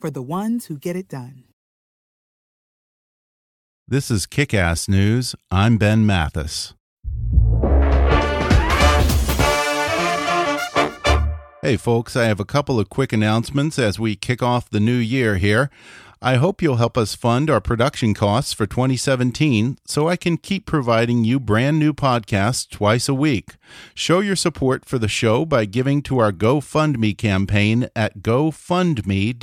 [0.00, 1.44] for the ones who get it done.
[3.86, 5.34] This is Kick Ass News.
[5.50, 6.74] I'm Ben Mathis.
[11.62, 14.96] Hey, folks, I have a couple of quick announcements as we kick off the new
[14.96, 15.70] year here.
[16.22, 20.66] I hope you'll help us fund our production costs for 2017 so I can keep
[20.66, 23.54] providing you brand new podcasts twice a week.
[23.94, 29.34] Show your support for the show by giving to our GoFundMe campaign at gofundme.com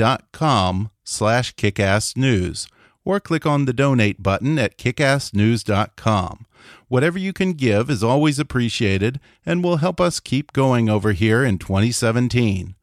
[1.03, 2.67] slash kickassnews
[3.03, 6.45] or click on the donate button at kickassnews.com.
[6.89, 11.43] Whatever you can give is always appreciated and will help us keep going over here
[11.43, 12.75] in 2017.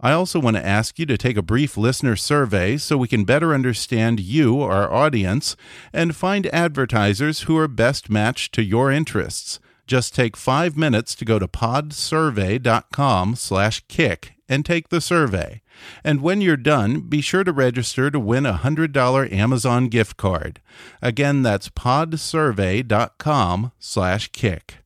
[0.00, 3.24] I also want to ask you to take a brief listener survey so we can
[3.24, 5.56] better understand you, our audience,
[5.92, 9.60] and find advertisers who are best matched to your interests.
[9.86, 15.62] Just take five minutes to go to podsurvey.com slash kick and take the survey.
[16.02, 20.60] And when you're done, be sure to register to win a $100 Amazon gift card.
[21.02, 24.76] Again, that's podsurvey.com slash kick.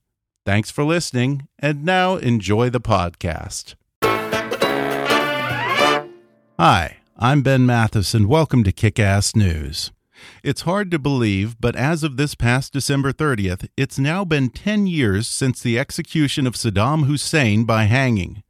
[0.45, 3.74] Thanks for listening, and now enjoy the podcast.
[6.61, 9.92] Hi, I'm Ben Mathis, and welcome to Kick Ass News.
[10.42, 14.89] It's hard to believe, but as of this past December 30th, it's now been 10
[14.89, 18.42] years since the execution of Saddam Hussein by hanging.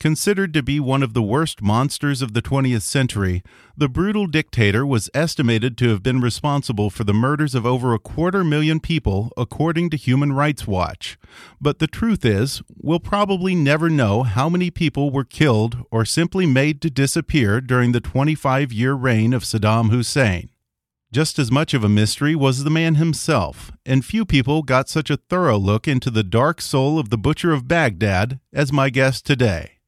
[0.00, 3.42] Considered to be one of the worst monsters of the 20th century,
[3.76, 7.98] the brutal dictator was estimated to have been responsible for the murders of over a
[7.98, 11.18] quarter million people, according to Human Rights Watch.
[11.60, 16.46] But the truth is, we'll probably never know how many people were killed or simply
[16.46, 20.48] made to disappear during the 25 year reign of Saddam Hussein.
[21.12, 25.10] Just as much of a mystery was the man himself, and few people got such
[25.10, 29.26] a thorough look into the dark soul of the Butcher of Baghdad as my guest
[29.26, 29.79] today.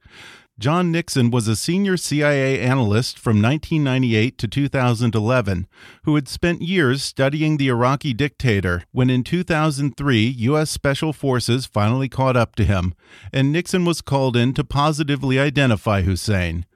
[0.58, 5.66] John Nixon was a senior CIA analyst from 1998 to 2011
[6.04, 10.70] who had spent years studying the Iraqi dictator when in 2003 U.S.
[10.70, 12.94] Special Forces finally caught up to him,
[13.32, 16.66] and Nixon was called in to positively identify Hussein.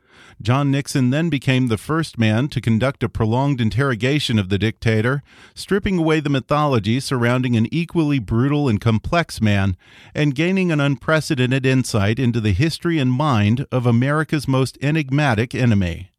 [0.42, 5.22] John Nixon then became the first man to conduct a prolonged interrogation of the dictator,
[5.54, 9.76] stripping away the mythology surrounding an equally brutal and complex man,
[10.14, 16.10] and gaining an unprecedented insight into the history and mind of America's most enigmatic enemy.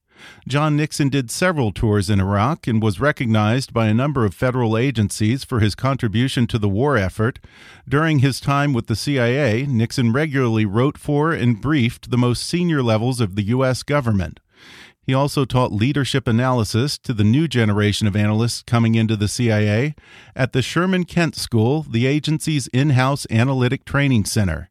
[0.48, 4.78] John Nixon did several tours in Iraq and was recognized by a number of federal
[4.78, 7.40] agencies for his contribution to the war effort.
[7.88, 12.82] During his time with the CIA, Nixon regularly wrote for and briefed the most senior
[12.82, 13.84] levels of the U.S.
[13.84, 14.40] government.
[15.08, 19.96] He also taught leadership analysis to the new generation of analysts coming into the CIA
[20.36, 24.70] at the Sherman Kent School, the agency's in house analytic training center.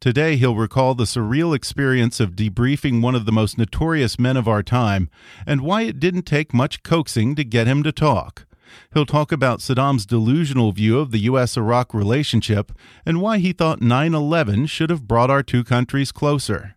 [0.00, 4.46] Today, he'll recall the surreal experience of debriefing one of the most notorious men of
[4.46, 5.08] our time
[5.46, 8.46] and why it didn't take much coaxing to get him to talk.
[8.92, 11.56] He'll talk about Saddam's delusional view of the U.S.
[11.56, 12.72] Iraq relationship
[13.04, 16.74] and why he thought 9 11 should have brought our two countries closer.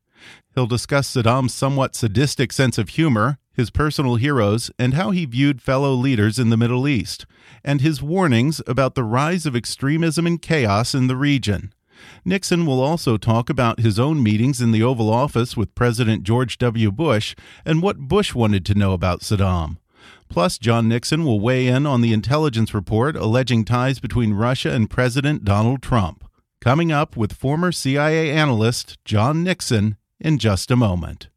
[0.55, 5.61] He'll discuss Saddam's somewhat sadistic sense of humor, his personal heroes, and how he viewed
[5.61, 7.25] fellow leaders in the Middle East,
[7.63, 11.73] and his warnings about the rise of extremism and chaos in the region.
[12.25, 16.57] Nixon will also talk about his own meetings in the Oval Office with President George
[16.57, 16.91] W.
[16.91, 17.35] Bush
[17.65, 19.77] and what Bush wanted to know about Saddam.
[20.29, 24.89] Plus, John Nixon will weigh in on the intelligence report alleging ties between Russia and
[24.89, 26.23] President Donald Trump.
[26.61, 31.29] Coming up with former CIA analyst John Nixon in just a moment.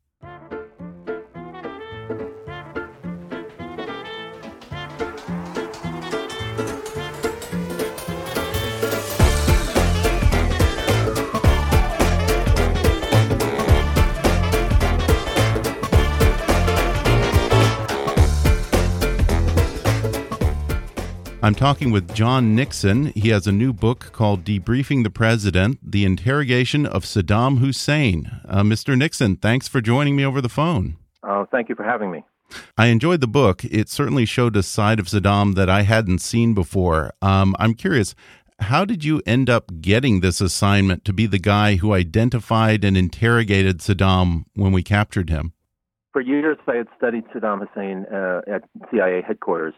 [21.44, 23.06] I'm talking with John Nixon.
[23.06, 28.30] He has a new book called Debriefing the President The Interrogation of Saddam Hussein.
[28.48, 28.96] Uh, Mr.
[28.96, 30.98] Nixon, thanks for joining me over the phone.
[31.24, 32.24] Oh, thank you for having me.
[32.78, 33.64] I enjoyed the book.
[33.64, 37.12] It certainly showed a side of Saddam that I hadn't seen before.
[37.20, 38.14] Um, I'm curious,
[38.60, 42.96] how did you end up getting this assignment to be the guy who identified and
[42.96, 45.54] interrogated Saddam when we captured him?
[46.12, 48.62] For years, I had studied Saddam Hussein uh, at
[48.92, 49.74] CIA headquarters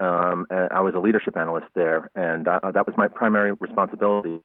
[0.00, 4.40] um, I was a leadership analyst there, and uh, that was my primary responsibility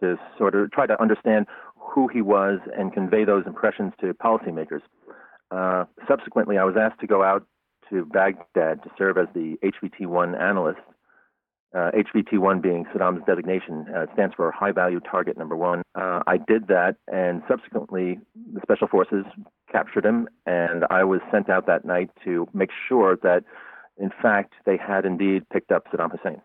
[0.00, 1.46] to sort of try to understand
[1.76, 4.80] who he was and convey those impressions to policymakers.
[5.50, 7.44] Uh, subsequently, I was asked to go out
[7.90, 10.80] to Baghdad to serve as the HVT 1 analyst.
[11.72, 15.82] Uh, HVT 1 being Saddam's designation, uh, stands for High Value Target Number One.
[15.94, 18.18] Uh, I did that, and subsequently,
[18.52, 19.24] the Special Forces
[19.70, 23.44] captured him, and I was sent out that night to make sure that
[24.00, 26.40] in fact, they had indeed picked up Saddam Hussein.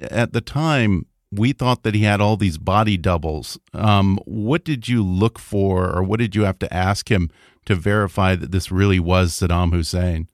[0.00, 3.58] At the time, we thought that he had all these body doubles.
[3.74, 7.30] Um, what did you look for, or what did you have to ask him
[7.66, 10.28] to verify that this really was Saddam Hussein?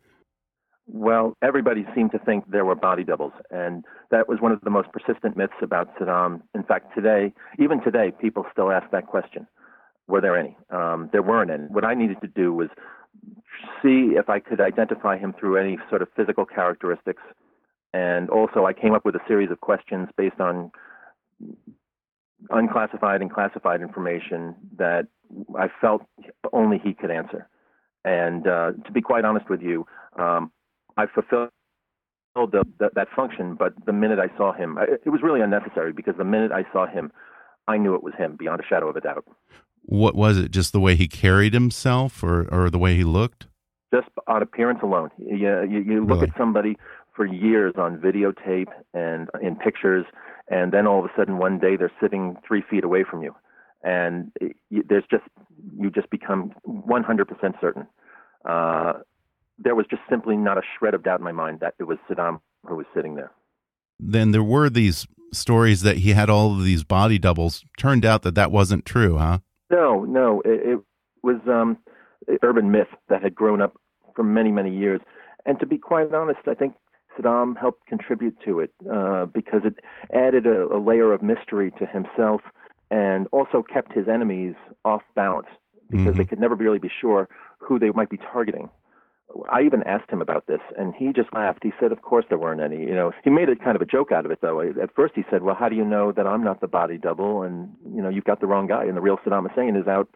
[0.87, 4.71] Well, everybody seemed to think there were body doubles, and that was one of the
[4.71, 6.43] most persistent myths about Saddam.
[6.55, 9.47] In fact, today, even today, people still ask that question:
[10.09, 10.57] Were there any?
[10.71, 11.65] Um, there weren't any.
[11.65, 12.69] What I needed to do was
[13.83, 17.23] see if I could identify him through any sort of physical characteristics.
[17.95, 20.71] And also, I came up with a series of questions based on
[22.51, 25.07] unclassified and classified information that
[25.59, 26.03] I felt
[26.53, 27.49] only he could answer.
[28.05, 29.87] And uh, to be quite honest with you,
[30.19, 30.51] um,
[30.97, 31.51] I fulfilled
[32.35, 36.15] the, the, that function, but the minute I saw him, it was really unnecessary because
[36.17, 37.13] the minute I saw him,
[37.69, 39.25] I knew it was him beyond a shadow of a doubt.
[39.85, 40.51] What was it?
[40.51, 43.49] Just the way he carried himself, or or the way he looked?
[43.93, 45.11] Just on appearance alone.
[45.19, 46.31] You you, you look Really?
[46.31, 46.77] at somebody
[47.15, 50.07] for years on videotape and in pictures,
[50.49, 53.35] and then all of a sudden one day they're sitting three feet away from you,
[53.83, 55.25] and it, you, there's just
[55.79, 57.87] you just become 100% certain.
[58.49, 58.95] Uh,
[59.59, 61.99] there was just simply not a shred of doubt in my mind that it was
[62.11, 63.31] Saddam who was sitting there.
[64.01, 67.65] Then there were these stories that he had all of these body doubles.
[67.79, 69.39] Turned out that that wasn't true, huh?
[69.71, 70.81] No, no, it, it
[71.23, 71.79] was um,
[72.27, 73.75] an urban myth that had grown up
[74.15, 75.01] for many, many years.
[75.47, 76.75] And to be quite honest, I think
[77.17, 79.77] Saddam helped contribute to it uh, because it
[80.15, 82.43] added a, a layer of mystery to himself
[82.91, 84.55] and also kept his enemies
[84.85, 85.49] off balance
[85.91, 87.29] because they could never really be sure
[87.59, 88.71] who they might be targeting.
[89.51, 91.61] I even asked him about this, and he just laughed.
[91.63, 93.87] He said, "Of course there weren't any." You know, he made it kind of a
[93.87, 94.61] joke out of it, though.
[94.61, 97.43] At first, he said, "Well, how do you know that I'm not the body double?"
[97.43, 100.09] And you know, you've got the wrong guy, and the real Saddam Hussein is out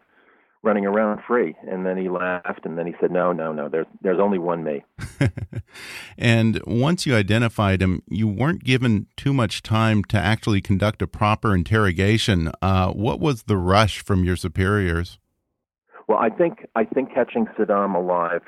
[0.63, 1.55] running around free.
[1.69, 3.69] And then he laughed, and then he said, "No, no, no.
[3.69, 4.83] There's there's only one me."
[6.17, 11.07] and once you identified him, you weren't given too much time to actually conduct a
[11.07, 12.51] proper interrogation.
[12.61, 15.19] Uh, what was the rush from your superiors?
[16.07, 18.41] Well, I think I think catching Saddam alive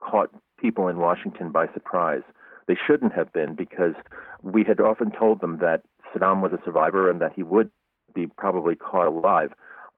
[0.00, 2.22] caught people in Washington by surprise.
[2.68, 3.94] They shouldn't have been because
[4.42, 5.82] we had often told them that
[6.14, 7.70] Saddam was a survivor and that he would
[8.14, 9.52] be probably caught alive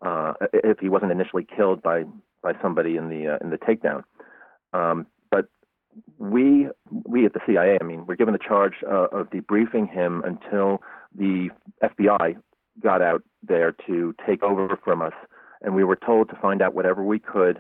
[0.05, 2.05] uh, if he wasn't initially killed by
[2.43, 4.05] by somebody in the uh, in the takedown.
[4.73, 5.47] Um, but
[6.19, 10.23] we we at the CIA, I mean, we're given the charge uh, of debriefing him
[10.25, 10.83] until
[11.17, 11.49] the
[11.83, 12.37] FBI
[12.83, 15.15] got out there to take over from us,
[15.63, 17.59] and we were told to find out whatever we could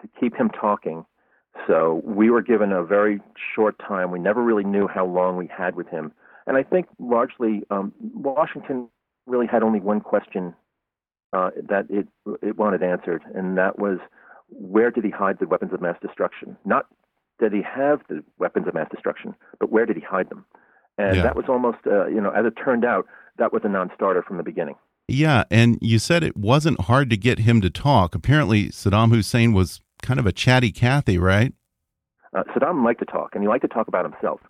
[0.00, 1.04] to keep him talking.
[1.66, 3.20] So we were given a very
[3.54, 4.10] short time.
[4.10, 6.12] We never really knew how long we had with him,
[6.46, 8.88] and I think largely um, Washington
[9.26, 10.54] really had only one question
[11.32, 12.08] uh, that it
[12.42, 13.98] it wanted answered, and that was
[14.48, 16.56] where did he hide the weapons of mass destruction?
[16.64, 16.86] Not
[17.40, 20.44] did he have the weapons of mass destruction, but where did he hide them?
[20.98, 21.22] And Yeah.
[21.22, 23.06] that was almost, uh, you know, as it turned out,
[23.38, 24.74] that was a non-starter from the beginning.
[25.08, 28.14] Yeah, and you said it wasn't hard to get him to talk.
[28.14, 31.52] Apparently, Saddam Hussein was kind of a chatty Cathy, right?
[32.36, 34.40] Uh, Saddam liked to talk, and he liked to talk about himself.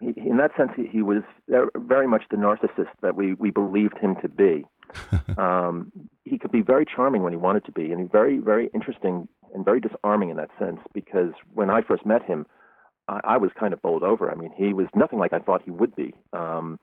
[0.00, 1.22] He, in that sense, he, he was
[1.54, 4.64] uh, very much the narcissist that we, we believed him to be.
[5.38, 5.92] um,
[6.24, 9.28] he could be very charming when he wanted to be, and he's very, very interesting
[9.54, 10.78] and very disarming in that sense.
[10.92, 12.46] Because when I first met him,
[13.08, 14.30] I, I was kind of bowled over.
[14.30, 16.14] I mean, he was nothing like I thought he would be.
[16.32, 16.78] Um,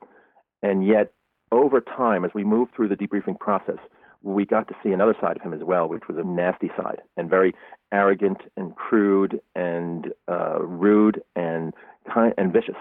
[0.61, 1.13] and yet,
[1.51, 3.79] over time, as we moved through the debriefing process,
[4.21, 7.01] we got to see another side of him as well, which was a nasty side
[7.15, 7.53] and very
[7.91, 11.73] arrogant and crude and uh, rude and
[12.13, 12.75] kind and vicious.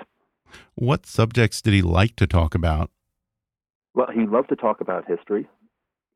[0.75, 2.91] What subjects did he like to talk about?
[3.95, 5.49] Well, he loved to talk about history.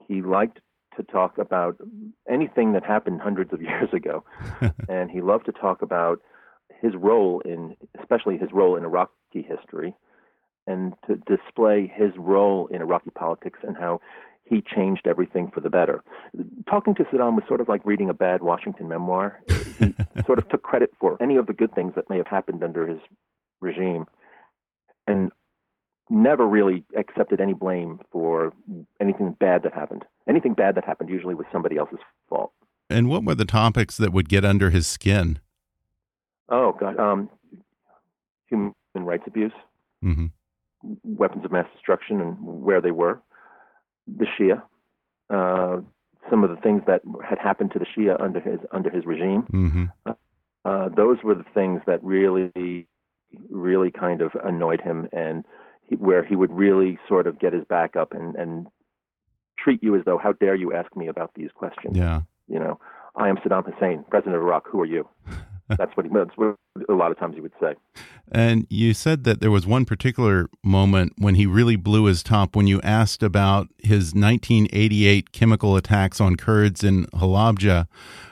[0.06, 0.60] He liked
[0.96, 1.76] to talk about
[2.28, 4.24] anything that happened hundreds of years ago,
[4.88, 6.20] and he loved to talk about
[6.80, 9.94] his role in, especially his role in Iraqi history.
[10.66, 14.00] and to display his role in Iraqi politics and how
[14.44, 16.02] he changed everything for the better.
[16.68, 19.40] Talking to Saddam was sort of like reading a bad Washington memoir.
[19.78, 19.94] He
[20.26, 22.86] sort of took credit for any of the good things that may have happened under
[22.86, 23.00] his
[23.60, 24.06] regime
[25.06, 25.32] and
[26.12, 28.52] never really accepted any blame for
[29.00, 30.04] anything bad that happened.
[30.28, 32.52] Anything bad that happened usually was somebody else's fault.
[32.90, 35.40] And what were the topics that would get under his skin?
[36.48, 36.98] Oh, God.
[36.98, 37.30] Um,
[38.48, 39.52] human rights abuse,
[40.04, 40.30] mm -hmm.
[41.02, 43.18] weapons of mass destruction, and where they were
[44.06, 44.62] the Shia,
[45.30, 45.80] uh,
[46.28, 49.42] some of the things that had happened to the Shia under his under his regime.
[49.52, 49.84] Mm-hmm.
[50.64, 52.86] Uh, those were the things that really,
[53.50, 55.44] really kind of annoyed him, and
[55.98, 58.66] where he would really sort of get his back up and and
[59.58, 61.96] treat you as though, how dare you ask me about these questions?
[61.96, 62.78] Yeah, you know,
[63.16, 64.68] I am Saddam Hussein, president of Iraq.
[64.68, 65.08] Who are you?
[65.68, 66.56] that's what he that's what
[66.88, 67.74] a lot of times he would say.
[68.30, 72.56] And you said that there was one particular moment when he really blew his top
[72.56, 77.86] when you asked about his 1988 chemical attacks on Kurds in Halabja.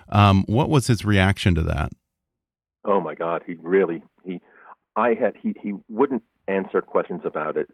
[0.08, 1.92] Um, what was his reaction to that?
[2.84, 4.40] Oh my God, he really he
[4.96, 7.68] I had he he wouldn't answer questions about it.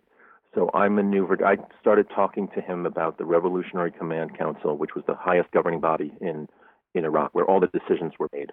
[0.54, 1.42] So I maneuvered.
[1.42, 5.80] I started talking to him about the Revolutionary Command Council, which was the highest governing
[5.80, 6.48] body in
[6.94, 8.52] in Iraq, where all the decisions were made.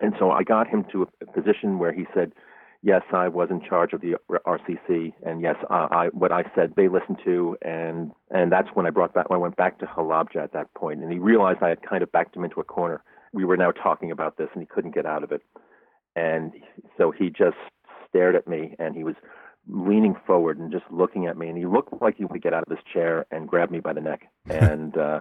[0.00, 2.32] And so I got him to a position where he said,
[2.82, 4.16] yes, I was in charge of the
[4.46, 8.86] RCC, and yes, I, I what I said they listened to, and and that's when
[8.86, 11.70] I brought back I went back to Halabja at that point, and he realized I
[11.70, 13.02] had kind of backed him into a corner.
[13.32, 15.42] We were now talking about this, and he couldn't get out of it,
[16.14, 16.52] and
[16.96, 17.56] so he just
[18.16, 19.14] stared at me, and he was
[19.68, 22.62] leaning forward and just looking at me, and he looked like he would get out
[22.66, 24.96] of his chair and grab me by the neck, and.
[24.96, 25.20] uh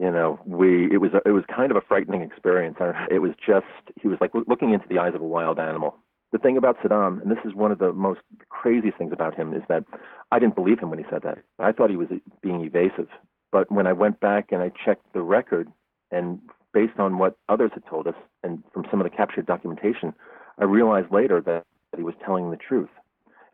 [0.00, 2.76] you know, we it was a, it was kind of a frightening experience.
[3.10, 3.66] It was just
[4.00, 5.96] he was like looking into the eyes of a wild animal.
[6.30, 9.54] The thing about Saddam, and this is one of the most craziest things about him,
[9.54, 9.84] is that
[10.30, 11.38] I didn't believe him when he said that.
[11.58, 12.08] I thought he was
[12.42, 13.08] being evasive.
[13.50, 15.68] But when I went back and I checked the record,
[16.12, 16.38] and
[16.74, 20.12] based on what others had told us, and from some of the captured documentation,
[20.58, 21.64] I realized later that
[21.98, 22.88] he was telling the truth.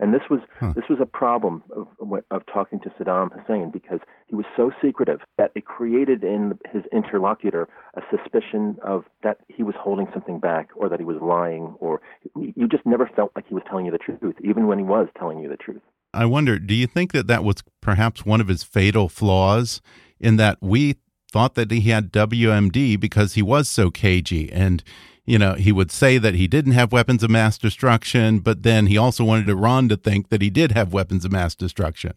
[0.00, 0.72] And this was huh.
[0.74, 1.86] this was a problem of,
[2.30, 6.82] of talking to Saddam Hussein because he was so secretive that it created in his
[6.92, 11.76] interlocutor a suspicion of that he was holding something back or that he was lying
[11.78, 12.00] or
[12.34, 15.08] you just never felt like he was telling you the truth even when he was
[15.16, 15.82] telling you the truth.
[16.12, 19.80] I wonder, do you think that that was perhaps one of his fatal flaws
[20.20, 20.96] in that we
[21.30, 24.84] thought that he had WMD because he was so cagey and
[25.24, 28.86] you know, he would say that he didn't have weapons of mass destruction, but then
[28.86, 32.12] he also wanted Iran to think that he did have weapons of mass destruction.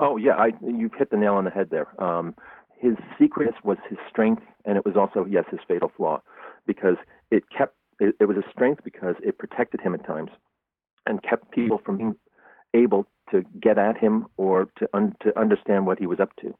[0.00, 1.88] Oh yeah, I, you've hit the nail on the head there.
[2.02, 2.34] Um,
[2.78, 6.22] his secret was his strength, and it was also yes his fatal flaw,
[6.66, 6.96] because
[7.30, 10.30] it kept it, it was a strength because it protected him at times,
[11.06, 12.16] and kept people from being
[12.74, 16.54] able to get at him or to un, to understand what he was up to.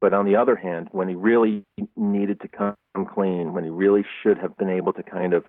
[0.00, 1.64] But on the other hand, when he really
[1.96, 2.76] needed to come
[3.06, 5.44] clean, when he really should have been able to kind of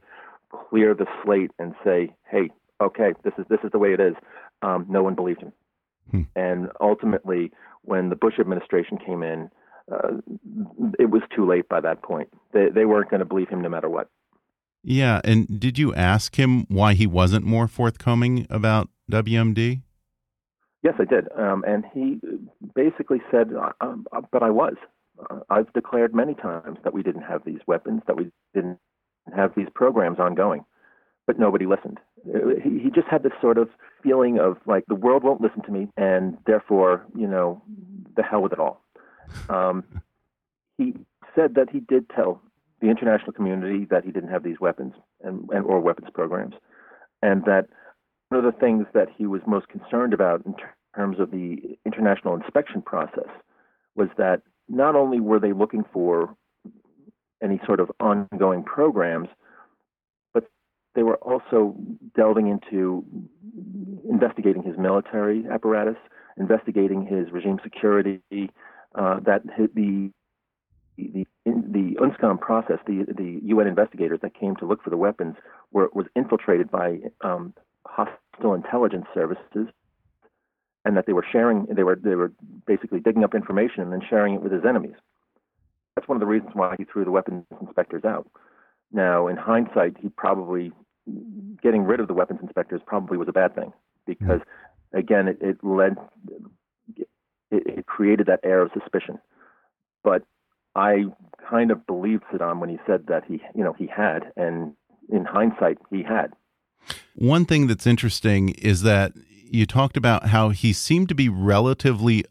[0.51, 2.50] clear the slate and say, "Hey,
[2.82, 4.15] okay, this is this is the way it is,"
[4.62, 5.53] um, no one believed him.
[6.12, 6.22] Hmm.
[6.36, 7.51] And ultimately,
[7.84, 9.50] when the Bush administration came in,
[9.91, 10.18] uh,
[10.98, 12.29] it was too late by that point.
[12.53, 14.10] They they weren't going to believe him no matter what.
[14.84, 19.82] Yeah, and did you ask him why he wasn't more forthcoming about WMD?
[20.82, 21.27] Yes, I did.
[21.38, 22.20] Um, and he
[22.74, 24.75] basically said, uh, uh, but I was.
[25.29, 28.79] Uh, I've declared many times that we didn't have these weapons, that we didn't
[29.35, 30.65] have these programs ongoing,
[31.27, 31.99] but nobody listened.
[32.27, 33.69] Uh, he, he just had this sort of
[34.03, 37.61] feeling of like the world won't listen to me, and therefore, you know,
[38.15, 38.81] the hell with it all.
[39.49, 39.83] Um,
[40.77, 40.93] he
[41.35, 42.41] said that he did tell
[42.81, 46.55] the international community that he didn't have these weapons and, and or weapons programs,
[47.21, 47.67] and that
[48.29, 50.55] one of the things that he was most concerned about in
[50.95, 53.29] terms of the international inspection process
[53.95, 56.35] was that not only were they looking for
[57.41, 59.27] any sort of ongoing programs,
[60.33, 60.45] but
[60.95, 61.75] they were also
[62.15, 63.03] delving into
[64.09, 65.95] investigating his military apparatus,
[66.38, 68.21] investigating his regime security,
[68.95, 69.41] uh, that
[69.75, 70.11] the
[70.97, 75.35] the the UNSCOM process, the the UN investigators that came to look for the weapons,
[75.71, 77.53] were was infiltrated by um,
[77.85, 79.67] hostile intelligence services,
[80.89, 82.31] and that they were sharing, they were they were
[82.65, 84.96] basically digging up information and then sharing it with his enemies.
[85.96, 88.27] That's one of the reasons why he threw the weapons inspectors out.
[88.91, 90.72] Now, in hindsight, he probably
[91.62, 93.72] getting rid of the weapons inspectors probably was a bad thing
[94.08, 94.41] because,
[94.91, 95.96] again, it, it led
[96.98, 97.08] it,
[97.51, 99.19] it created that air of suspicion.
[100.03, 100.24] But
[100.75, 101.05] I
[101.48, 104.74] kind of believed Saddam when he said that he, you know, he had, and
[105.12, 106.34] in hindsight, he had.
[107.13, 109.13] One thing that's interesting is that
[109.50, 112.24] you talked about how he seemed to be relatively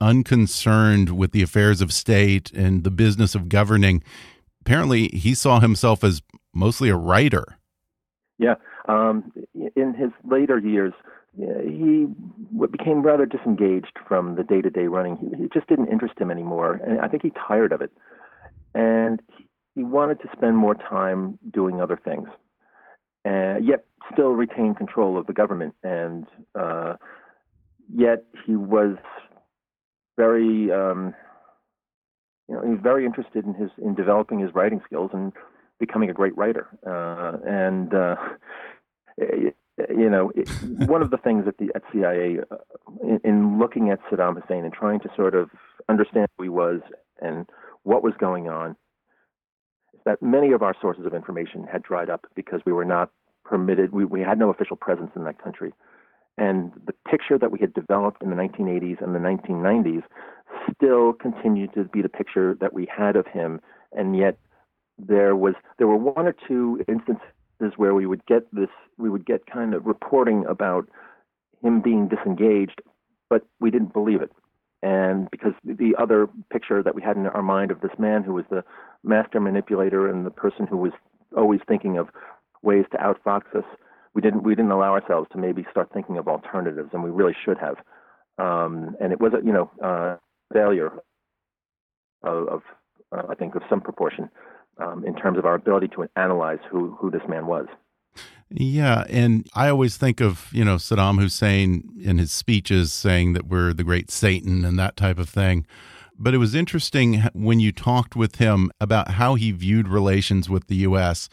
[0.00, 4.02] unconcerned with the affairs of state and the business of governing.
[4.60, 6.22] Apparently, he saw himself as
[6.54, 7.58] mostly a writer.
[8.38, 8.54] Yeah.
[8.88, 9.32] Um,
[9.76, 10.94] in his later years,
[11.36, 12.06] he
[12.70, 15.16] became rather disengaged from the day to day running.
[15.16, 16.80] He, it just didn't interest him anymore.
[16.84, 17.92] And I think he tired of it.
[18.74, 19.20] And
[19.74, 22.28] he wanted to spend more time doing other things,
[23.24, 25.74] and yet still retain control of the government.
[25.82, 26.94] And uh,
[27.92, 28.96] yet he was
[30.16, 31.14] very, um,
[32.48, 35.32] you know, he was very interested in his in developing his writing skills and
[35.78, 36.68] becoming a great writer.
[36.86, 38.16] Uh, and uh,
[39.88, 40.48] you know, it,
[40.88, 42.56] one of the things at the at CIA, uh,
[43.02, 45.50] in, in, looking at Saddam Hussein and trying to sort of
[45.88, 46.80] understand who he was
[47.20, 47.48] and
[47.82, 48.76] what was going on,
[50.04, 53.10] that many of our sources of information had dried up because we were not
[53.44, 53.92] permitted.
[53.92, 55.72] We we had no official presence in that country,
[56.38, 60.02] and the picture that we had developed in the 1980s and the 1990s
[60.74, 63.60] still continued to be the picture that we had of him,
[63.92, 64.38] and yet
[64.98, 69.26] there was there were one or two instances where we would get this, we would
[69.26, 70.88] get kind of reporting about
[71.62, 72.80] him being disengaged,
[73.28, 74.32] but we didn't believe it.
[74.82, 78.32] And because the other picture that we had in our mind of this man who
[78.32, 78.64] was the
[79.04, 80.92] master manipulator and the person who was
[81.36, 82.08] always thinking of
[82.62, 83.64] ways to outfox us,
[84.14, 87.36] we didn't we didn't allow ourselves to maybe start thinking of alternatives, and we really
[87.44, 87.76] should have.
[88.38, 90.16] Um, and it was a you know uh,
[90.52, 90.92] failure
[92.22, 92.62] of, of
[93.12, 94.30] uh, I think of some proportion
[94.78, 97.66] um, in terms of our ability to analyze who, who this man was.
[98.50, 103.46] Yeah, and I always think of you know Saddam Hussein in his speeches saying that
[103.46, 105.66] we're the great Satan and that type of thing.
[106.22, 110.66] But it was interesting when you talked with him about how he viewed relations with
[110.66, 111.30] the U.S.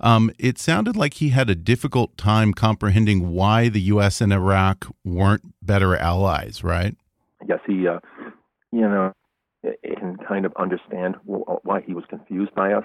[0.00, 4.22] Um, it sounded like he had a difficult time comprehending why the U.S.
[4.22, 6.96] and Iraq weren't better allies, right?
[7.46, 7.98] Yes, he, uh,
[8.72, 9.12] you know,
[10.00, 12.84] can kind of understand why he was confused by us.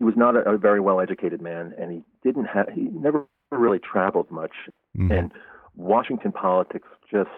[0.00, 3.26] He was not a, a very well educated man, and he didn't have he never
[3.52, 4.52] really traveled much,
[4.96, 5.12] mm-hmm.
[5.12, 5.32] and
[5.76, 7.30] Washington politics just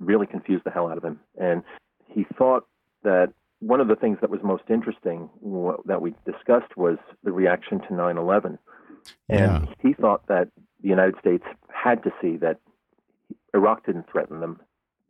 [0.00, 1.20] really confused the hell out of him.
[1.40, 1.62] And
[2.06, 2.66] he thought
[3.04, 5.30] that one of the things that was most interesting
[5.86, 8.58] that we discussed was the reaction to 9/11,
[9.30, 9.56] yeah.
[9.56, 10.48] and he thought that
[10.82, 12.58] the United States had to see that
[13.54, 14.60] Iraq didn't threaten them,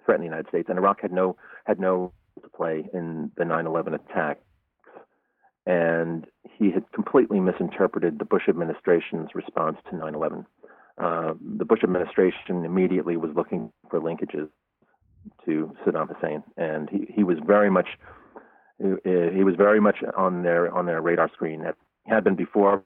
[0.05, 2.13] threaten the United States, and Iraq had no had no
[2.43, 4.46] to play in the 9/11 attacks,
[5.67, 10.47] and he had completely misinterpreted the Bush administration's response to 9/11.
[10.99, 14.49] Uh, the Bush administration immediately was looking for linkages
[15.45, 17.89] to Saddam Hussein, and he, he was very much
[18.79, 21.63] he was very much on their on their radar screen.
[21.63, 21.77] It
[22.07, 22.83] had been before,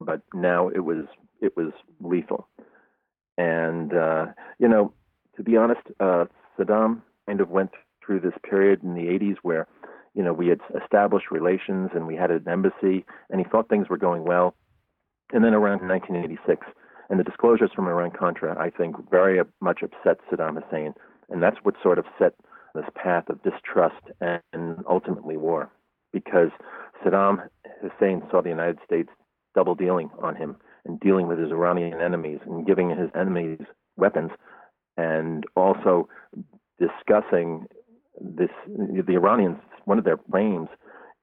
[0.00, 1.06] but now it was
[1.40, 2.48] it was lethal.
[3.36, 4.26] And uh,
[4.58, 4.92] you know,
[5.36, 6.26] to be honest, uh,
[6.58, 7.70] Saddam kind of went
[8.04, 9.66] through this period in the 80s where,
[10.14, 13.88] you know, we had established relations and we had an embassy, and he thought things
[13.88, 14.54] were going well.
[15.32, 16.66] And then around 1986,
[17.10, 20.94] and the disclosures from Iran Contra, I think, very much upset Saddam Hussein,
[21.28, 22.34] and that's what sort of set
[22.74, 25.70] this path of distrust and ultimately war,
[26.12, 26.50] because
[27.04, 27.48] Saddam
[27.82, 29.10] Hussein saw the United States
[29.54, 33.60] double dealing on him and dealing with his Iranian enemies and giving his enemies
[33.96, 34.30] weapons,
[34.96, 36.08] and also
[36.78, 37.66] discussing
[38.20, 40.68] this the Iranians one of their aims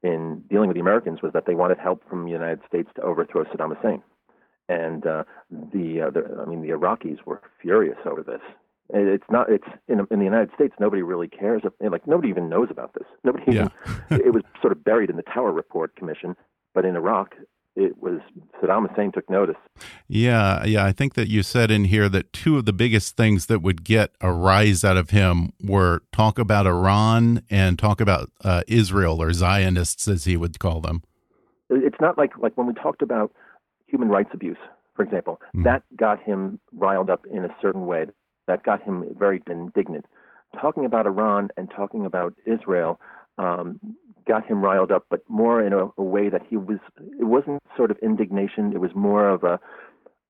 [0.04, 3.02] in dealing with the Americans was that they wanted help from the United States to
[3.02, 4.02] overthrow Saddam Hussein,
[4.68, 8.42] and uh, the, uh, the I mean the Iraqis were furious over this.
[8.94, 9.50] It's not.
[9.50, 10.74] It's in, in the United States.
[10.80, 11.62] Nobody really cares.
[11.80, 13.08] Like nobody even knows about this.
[13.24, 13.54] Nobody.
[13.54, 13.70] Yeah.
[14.12, 16.36] Even, it was sort of buried in the Tower Report Commission.
[16.74, 17.36] But in Iraq,
[17.76, 18.20] it was
[18.62, 19.56] Saddam Hussein took notice.
[20.08, 20.86] Yeah, yeah.
[20.86, 23.84] I think that you said in here that two of the biggest things that would
[23.84, 29.22] get a rise out of him were talk about Iran and talk about uh, Israel
[29.22, 31.04] or Zionists, as he would call them.
[31.70, 33.32] It's not like like when we talked about
[33.88, 34.58] human rights abuse,
[34.96, 35.40] for example.
[35.56, 35.64] Mm.
[35.64, 38.06] That got him riled up in a certain way.
[38.48, 40.06] That got him very indignant.
[40.60, 43.00] Talking about Iran and talking about Israel
[43.38, 43.80] um,
[44.28, 46.80] got him riled up, but more in a, a, way that he was.
[47.20, 48.74] It wasn't sort of indignation.
[48.74, 49.60] It was more of a.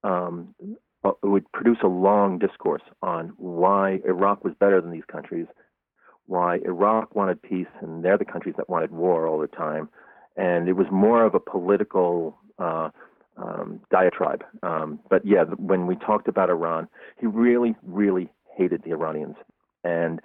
[0.04, 0.56] Um,
[1.04, 5.47] it would produce a long discourse on why Iraq was better than these countries,
[6.27, 9.89] why Iraq wanted peace, and they're the countries that wanted war all the time,
[10.38, 12.38] and it was more of a political.
[12.60, 12.89] Uh,
[13.38, 14.43] um, diatribe.
[14.62, 16.88] Um, but yeah, when we talked about Iran,
[17.19, 19.38] he really, really hated the Iranians,
[19.84, 20.21] and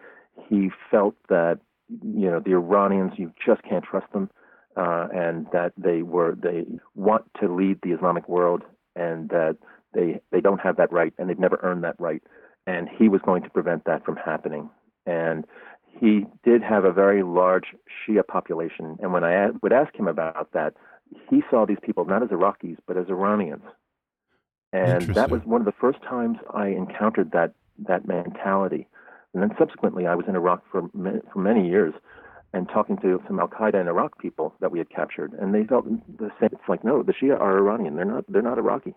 [0.49, 4.31] he felt that you know the Iranians you just can't trust them,
[4.77, 8.63] uh, and that they were they want to lead the Islamic world,
[8.95, 9.57] and that
[9.95, 12.23] they they don't have that right, and they've never earned that right.
[12.67, 14.69] and he was going to prevent that from happening.
[15.07, 15.45] And
[16.01, 20.53] he did have a very large Shia population, and when I would ask him about
[20.53, 20.75] that,
[21.31, 23.63] he saw these people not as Iraqis but as Iranians.
[24.73, 27.53] And that was one of the first times I encountered that
[27.87, 28.89] that mentality.
[29.35, 30.89] And then subsequently, I was in Iraq for
[31.33, 31.95] for many years,
[32.53, 35.65] and talking to some Al Qaeda and Iraq people that we had captured, and they
[35.65, 35.85] felt
[36.19, 36.51] the same.
[36.53, 37.97] It's like, no, the Shia are Iranian.
[37.97, 38.25] They're not.
[38.29, 38.95] They're not Iraqi.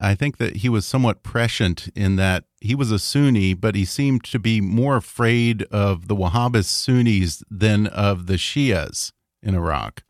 [0.00, 3.84] I think that he was somewhat prescient in that he was a Sunni, but he
[3.84, 10.02] seemed to be more afraid of the Wahhabist Sunnis than of the Shias in Iraq.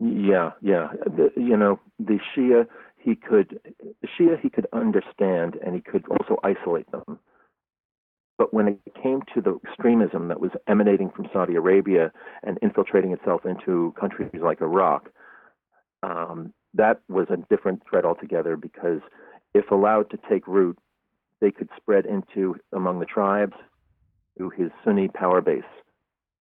[0.00, 0.88] Yeah, yeah.
[1.04, 3.60] The, you know, the Shia he could
[4.00, 7.18] the Shia he could understand, and he could also isolate them.
[8.36, 13.12] But when it came to the extremism that was emanating from Saudi Arabia and infiltrating
[13.12, 15.08] itself into countries like Iraq,
[16.02, 19.00] um, that was a different threat altogether because
[19.54, 20.76] if allowed to take root,
[21.40, 23.54] they could spread into among the tribes
[24.38, 25.62] to his Sunni power base,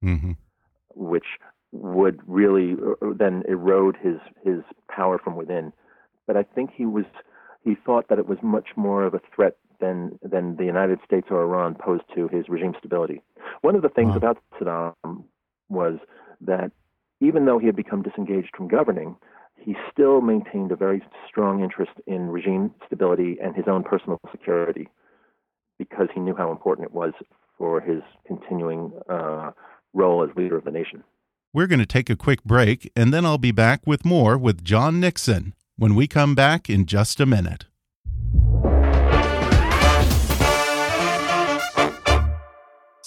[0.03, 0.31] mm-hmm.
[0.95, 1.25] which
[1.71, 5.73] would really uh, uh, then erode his his power from within.
[6.25, 7.05] But I think he was
[7.63, 11.27] he thought that it was much more of a threat than than the United States
[11.29, 13.21] or Iran posed to his regime stability.
[13.61, 14.17] One of the things wow.
[14.17, 15.23] about Saddam
[15.69, 15.99] was
[16.41, 16.71] that
[17.21, 19.15] even though he had become disengaged from governing,
[19.57, 24.89] he still maintained a very strong interest in regime stability and his own personal security
[25.77, 27.13] because he knew how important it was
[27.57, 29.51] for his continuing uh,
[29.93, 31.03] role as leader of the nation.
[31.53, 34.63] We're going to take a quick break, and then I'll be back with more with
[34.63, 37.65] John Nixon when we come back in just a minute.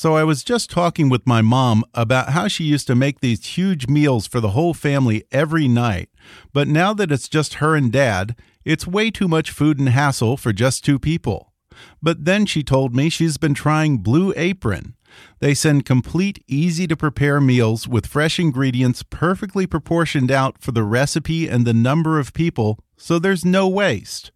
[0.06, 3.44] So I was just talking with my mom about how she used to make these
[3.44, 6.10] huge meals for the whole family every night.
[6.52, 10.36] But now that it's just her and dad, it's way too much food and hassle
[10.36, 11.52] for just two people.
[12.00, 14.94] But then she told me she's been trying Blue Apron.
[15.40, 20.84] They send complete, easy to prepare meals with fresh ingredients perfectly proportioned out for the
[20.84, 24.30] recipe and the number of people, so there's no waste.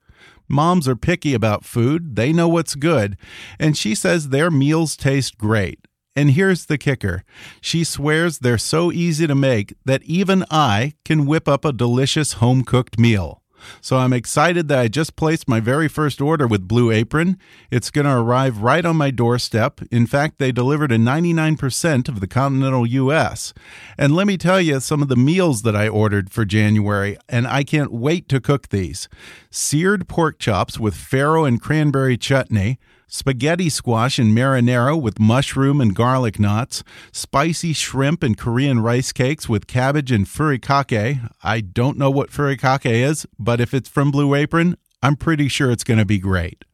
[0.50, 3.16] Moms are picky about food, they know what's good,
[3.58, 5.86] and she says their meals taste great.
[6.16, 7.22] And here's the kicker
[7.60, 12.34] she swears they're so easy to make that even I can whip up a delicious
[12.34, 13.39] home cooked meal.
[13.80, 17.38] So I'm excited that I just placed my very first order with Blue Apron.
[17.70, 19.80] It's going to arrive right on my doorstep.
[19.90, 23.52] In fact, they delivered in 99% of the continental U.S.
[23.98, 27.46] And let me tell you some of the meals that I ordered for January, and
[27.46, 29.08] I can't wait to cook these
[29.50, 32.78] seared pork chops with farro and cranberry chutney
[33.10, 39.48] spaghetti squash and marinara with mushroom and garlic knots, spicy shrimp and Korean rice cakes
[39.48, 41.30] with cabbage and furikake.
[41.42, 45.70] I don't know what furikake is, but if it's from Blue Apron, I'm pretty sure
[45.70, 46.64] it's going to be great.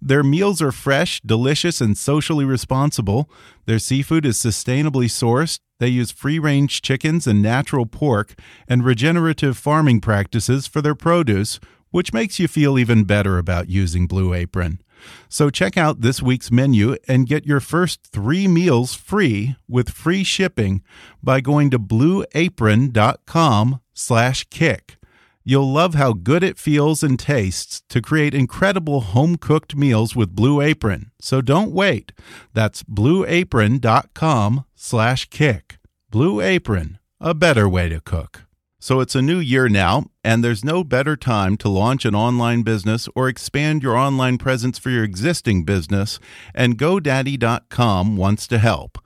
[0.00, 3.28] Their meals are fresh, delicious, and socially responsible.
[3.66, 5.58] Their seafood is sustainably sourced.
[5.78, 8.34] They use free range chickens and natural pork
[8.68, 11.58] and regenerative farming practices for their produce,
[11.90, 14.80] which makes you feel even better about using Blue Apron.
[15.28, 20.24] So check out this week's menu and get your first three meals free with free
[20.24, 20.82] shipping
[21.22, 24.96] by going to blueapron.com slash kick.
[25.44, 30.60] You'll love how good it feels and tastes to create incredible home-cooked meals with Blue
[30.60, 31.10] Apron.
[31.20, 32.12] So don't wait.
[32.52, 35.78] That's blueapron.com slash kick.
[36.10, 38.44] Blue Apron, a better way to cook.
[38.82, 42.64] So it's a new year now, and there's no better time to launch an online
[42.64, 46.18] business or expand your online presence for your existing business,
[46.52, 48.98] and GoDaddy.com wants to help.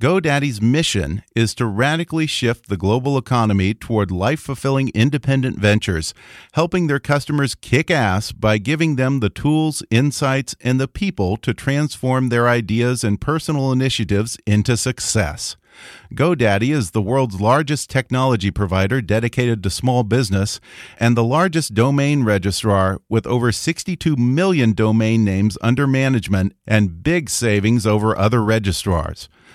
[0.00, 6.14] GoDaddy's mission is to radically shift the global economy toward life fulfilling independent ventures,
[6.54, 11.52] helping their customers kick ass by giving them the tools, insights, and the people to
[11.52, 15.58] transform their ideas and personal initiatives into success.
[16.14, 20.60] GoDaddy is the world's largest technology provider dedicated to small business
[20.98, 27.30] and the largest domain registrar with over 62 million domain names under management and big
[27.30, 29.28] savings over other registrars.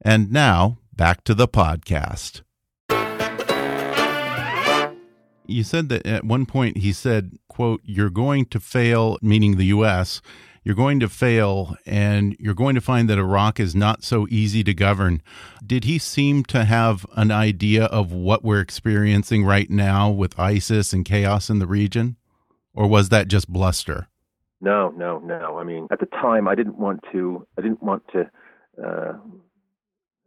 [0.00, 2.42] And now, back to the podcast.
[5.46, 9.64] You said that at one point he said, quote, you're going to fail, meaning the
[9.66, 10.20] US,
[10.62, 14.62] you're going to fail and you're going to find that Iraq is not so easy
[14.64, 15.22] to govern.
[15.66, 20.92] Did he seem to have an idea of what we're experiencing right now with ISIS
[20.92, 22.16] and chaos in the region?
[22.74, 24.08] Or was that just bluster?
[24.60, 25.58] No, no, no.
[25.58, 27.46] I mean, at the time, I didn't want to.
[27.56, 28.30] I didn't want to
[28.84, 29.12] uh,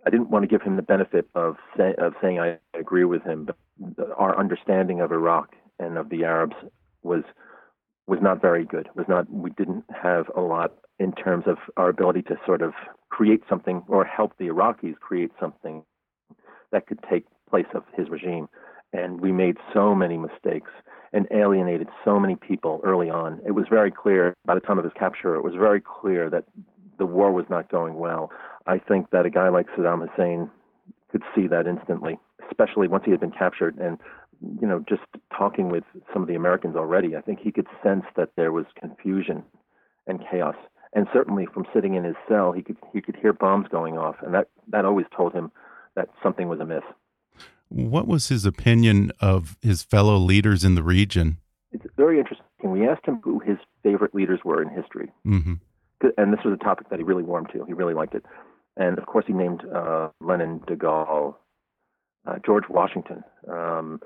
[0.06, 3.24] I didn't want to give him the benefit of, say, of saying I agree with
[3.24, 3.58] him, but
[4.18, 6.56] our understanding of Iraq and of the Arabs
[7.04, 7.24] was
[8.08, 8.90] was not very good.
[8.96, 12.74] Was not we didn't have a lot in terms of our ability to sort of
[13.10, 15.84] create something or help the Iraqis create something
[16.72, 18.50] that could take place of his regime.
[18.94, 20.72] And we made so many mistakes
[21.14, 23.40] and alienated so many people early on.
[23.46, 25.36] It was very clear by the time of his capture.
[25.36, 26.46] It was very clear that
[26.98, 28.32] the war was not going well.
[28.68, 30.50] I think that a guy like Saddam Hussein
[31.12, 32.18] could see that instantly,
[32.50, 33.78] especially once he had been captured.
[33.78, 33.98] And,
[34.62, 35.04] you know, just
[35.38, 38.66] talking with some of the Americans already, I think he could sense that there was
[38.80, 39.44] confusion
[40.08, 40.56] and chaos.
[40.94, 44.16] And certainly from sitting in his cell, he could he could hear bombs going off,
[44.22, 45.50] and that that always told him
[45.96, 46.84] that something was amiss.
[47.70, 51.38] What was his opinion of his fellow leaders in the region?
[51.72, 52.46] It's very interesting.
[52.64, 55.10] We asked him who his favorite leaders were in history.
[55.26, 55.60] Mm -hmm.
[56.18, 57.64] And this was a topic that he really warmed to.
[57.66, 58.26] He really liked it.
[58.78, 61.36] And of course, he named uh, Lenin, de Gaulle,
[62.26, 64.00] uh, George Washington, um,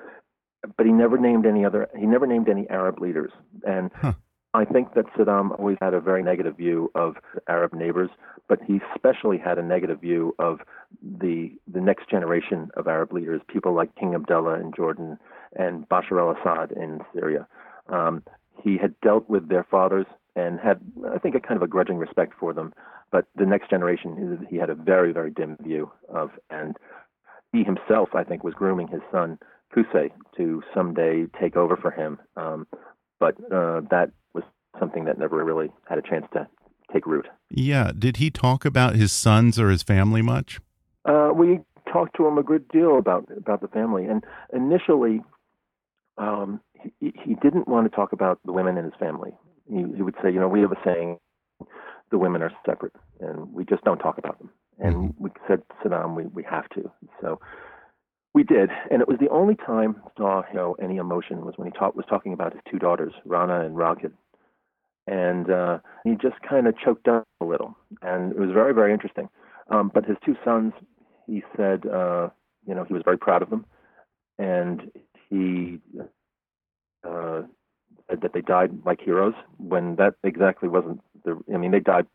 [0.78, 1.88] but he never named any other.
[1.98, 3.32] He never named any Arab leaders.
[3.68, 4.14] And huh.
[4.54, 7.16] I think that Saddam always had a very negative view of
[7.50, 8.10] Arab neighbors,
[8.48, 10.60] but he especially had a negative view of
[11.02, 15.18] the the next generation of Arab leaders, people like King Abdullah in Jordan
[15.58, 17.48] and Bashar al-Assad in Syria.
[17.90, 18.24] Um,
[18.64, 20.80] he had dealt with their fathers and had,
[21.14, 22.74] I think, a kind of a grudging respect for them.
[23.12, 26.76] But the next generation, he had a very, very dim view of, and
[27.54, 29.40] he himself, I think, was grooming his son
[29.76, 32.20] Qusay to someday take over for him.
[32.36, 32.68] Um,
[33.20, 34.44] but uh, that was
[34.80, 36.48] something that never really had a chance to
[36.92, 37.28] take root.
[37.50, 37.92] Yeah.
[37.98, 40.60] Did he talk about his sons or his family much?
[41.06, 41.60] Uh, we
[41.92, 45.22] talked to him a good deal about about the family, and initially,
[46.18, 46.60] um,
[47.00, 49.32] he, he didn't want to talk about the women in his family
[49.68, 51.18] he, he would say, you know, we have a saying,
[52.12, 54.50] the women are separate, and we just don't talk about them.
[54.80, 55.24] And mm-hmm.
[55.24, 56.92] we said Saddam, we we have to.
[57.22, 57.40] So
[58.34, 61.72] we did, and it was the only time saw you know any emotion was when
[61.72, 64.12] he talk, was talking about his two daughters, Rana and Raghad,
[65.08, 68.94] and uh, he just kind of choked up a little, and it was very very
[68.94, 69.30] interesting.
[69.72, 70.74] Um, but his two sons,
[71.26, 72.30] he said, uh,
[72.68, 73.66] you know, he was very proud of them,
[74.38, 74.92] and
[75.30, 75.80] he
[77.08, 77.42] uh,
[78.10, 81.40] that they died like heroes when that exactly wasn't the.
[81.54, 82.06] I mean, they died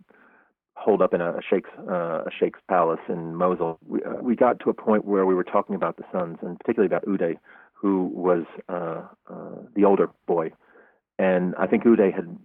[0.74, 3.78] holed up in a, sheikh's uh, a sheikh's palace in Mosul.
[3.86, 6.58] We, uh, we got to a point where we were talking about the sons, and
[6.58, 7.36] particularly about Uday,
[7.74, 10.52] who was uh, uh, the older boy,
[11.18, 12.36] and I think Uday had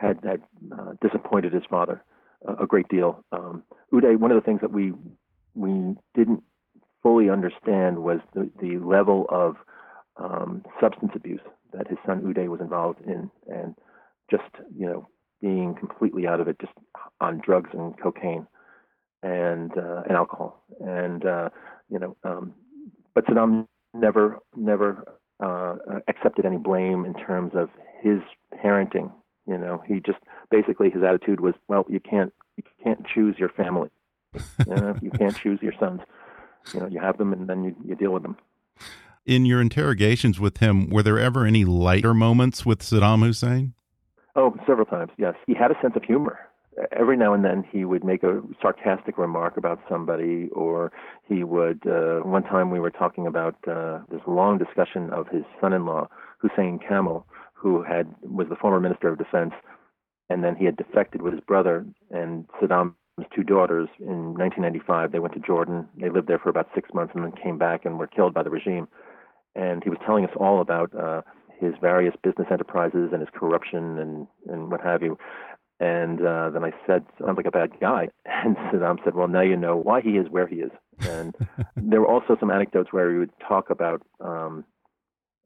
[0.00, 2.02] had had uh, disappointed his father
[2.46, 3.24] a, a great deal.
[3.32, 4.92] Um, Uday, one of the things that we
[5.54, 6.42] we didn't
[7.02, 9.56] fully understand was the, the level of
[10.16, 11.40] um, substance abuse
[11.72, 13.74] that his son Uday was involved in, and
[14.30, 15.08] just you know
[15.40, 16.72] being completely out of it, just
[17.20, 18.46] on drugs and cocaine
[19.22, 21.48] and uh, and alcohol, and uh,
[21.90, 22.54] you know, um,
[23.14, 25.04] but Saddam never never
[25.42, 25.76] uh,
[26.08, 27.68] accepted any blame in terms of
[28.00, 28.18] his
[28.64, 29.12] parenting.
[29.46, 30.18] You know, he just
[30.50, 33.90] basically his attitude was, well, you can't you can't choose your family.
[34.34, 36.00] You, know, you can't choose your sons.
[36.72, 38.36] You know, you have them and then you, you deal with them.
[39.24, 43.74] In your interrogations with him, were there ever any lighter moments with Saddam Hussein?
[44.34, 45.34] Oh, several times, yes.
[45.46, 46.40] He had a sense of humor.
[46.90, 50.90] Every now and then he would make a sarcastic remark about somebody, or
[51.28, 51.86] he would.
[51.86, 55.86] Uh, one time we were talking about uh, this long discussion of his son in
[55.86, 56.08] law,
[56.38, 59.52] Hussein Kamel, who had was the former Minister of Defense,
[60.30, 62.94] and then he had defected with his brother and Saddam's
[63.36, 65.12] two daughters in 1995.
[65.12, 65.86] They went to Jordan.
[65.96, 68.42] They lived there for about six months and then came back and were killed by
[68.42, 68.88] the regime
[69.54, 71.22] and he was telling us all about uh,
[71.60, 75.18] his various business enterprises and his corruption and and what have you.
[75.80, 78.08] And uh, then I said, "Sounds like a bad guy."
[78.44, 81.34] And Saddam said, "Well, now you know why he is where he is." And
[81.76, 84.02] there were also some anecdotes where he would talk about.
[84.20, 84.64] Um,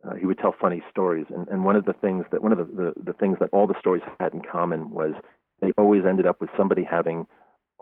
[0.07, 2.59] uh, he would tell funny stories, and, and one of the things that one of
[2.59, 5.15] the, the, the things that all the stories had in common was
[5.61, 7.27] they always ended up with somebody having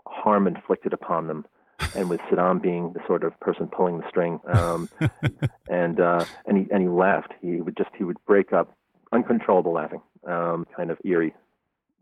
[0.07, 1.45] harm inflicted upon them
[1.95, 4.39] and with Saddam being the sort of person pulling the string.
[4.47, 4.89] Um,
[5.69, 7.33] and uh, and he and he laughed.
[7.41, 8.75] He would just he would break up,
[9.11, 11.33] uncontrollable laughing, um, kind of eerie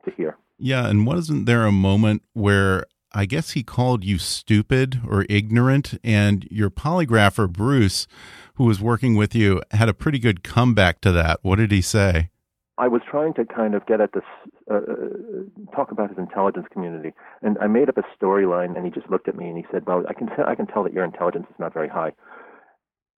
[0.06, 0.38] to hear.
[0.58, 6.00] Yeah, and wasn't there a moment where I guess he called you stupid or ignorant,
[6.04, 8.08] and your polygrapher Bruce,
[8.56, 11.40] who was working with you, had a pretty good comeback to that.
[11.42, 12.30] What did he say?
[12.78, 14.24] I was trying to kind of get at this,
[14.70, 18.92] uh, uh, talk about his intelligence community, and I made up a storyline, and he
[18.92, 20.94] just looked at me and he said, "Well, I can tell, I can tell that
[20.94, 22.14] your intelligence is not very high."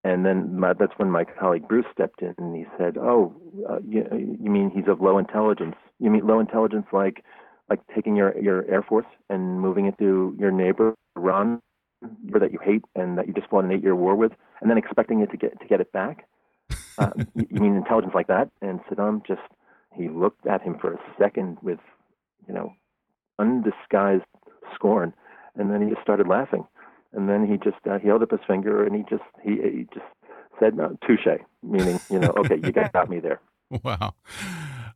[0.03, 3.33] And then my, that's when my colleague Bruce stepped in and he said, "Oh,
[3.69, 4.05] uh, you,
[4.41, 5.77] you mean he's of low intelligence?
[6.01, 7.25] You mean low intelligence like
[7.71, 11.61] like taking your your Air Force and moving it to your neighbor Iran,
[12.33, 15.21] that you hate and that you just fought an eight-year war with, and then expecting
[15.21, 16.27] it to get to get it back?"
[16.99, 18.51] Uh, you mean intelligence like that?
[18.61, 19.43] And Saddam just
[19.95, 21.79] he looked at him for a second with,
[22.49, 22.73] you know,
[23.39, 24.25] undisguised
[24.75, 25.13] scorn,
[25.57, 26.67] and then he just started laughing,
[27.13, 29.87] and then he just uh, he held up his finger and he just he, he
[29.93, 30.07] just
[30.59, 33.41] said no, touche, meaning you know, okay, you got me there.
[33.83, 34.15] Wow.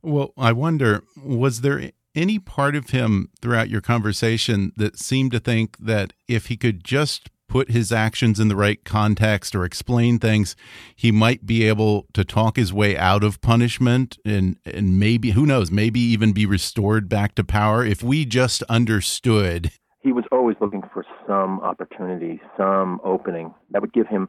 [0.03, 5.41] Well, I wonder, was there any part of him throughout your conversation that seemed to
[5.41, 10.19] think that if he could just put his actions in the right context or explain
[10.19, 10.55] things,
[10.95, 15.47] he might be able to talk his way out of punishment and and maybe who
[15.47, 19.73] knows, maybe even be restored back to power if we just understood.
[20.03, 24.29] He was always looking for some opportunity, some opening that would give him